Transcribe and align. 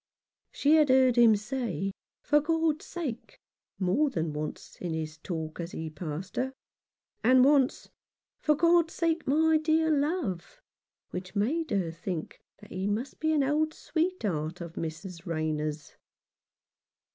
She 0.51 0.77
had 0.77 0.89
heard 0.89 1.15
him 1.15 1.35
say, 1.35 1.91
"for 2.23 2.39
God's 2.39 2.85
sake," 2.85 3.37
more 3.77 4.09
than 4.09 4.33
once 4.33 4.75
in 4.81 4.95
his 4.95 5.19
talk 5.19 5.59
as 5.59 5.73
he 5.73 5.91
passed 5.91 6.37
her; 6.37 6.53
and 7.23 7.45
once" 7.45 7.87
for 8.41 8.55
God's 8.55 8.95
sake, 8.95 9.27
my 9.27 9.57
dear 9.57 9.91
love," 9.91 10.59
which 11.11 11.35
made 11.35 11.69
her 11.69 11.91
think 11.91 12.41
that 12.61 12.71
he 12.71 12.87
must 12.87 13.19
be 13.19 13.31
an 13.31 13.43
old 13.43 13.75
sweetheart 13.75 14.59
of 14.59 14.73
Mrs. 14.73 15.27
Rayner' 15.27 15.67
s. 15.67 15.95